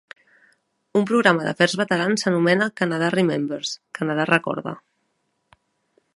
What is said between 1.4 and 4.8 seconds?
d'Afers Veterans s'anomena Canada Remembers (Canadà recorda).